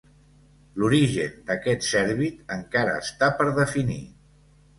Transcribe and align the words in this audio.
L’origen 0.83 1.35
d’aquest 1.49 1.85
cèrvid 1.89 2.41
encara 2.57 2.97
està 3.03 3.31
per 3.43 3.49
definir. 3.61 4.01